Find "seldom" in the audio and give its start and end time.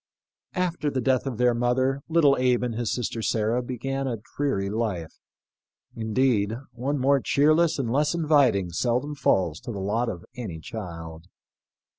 8.71-9.13